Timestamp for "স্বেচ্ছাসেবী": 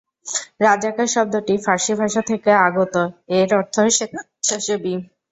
3.89-4.93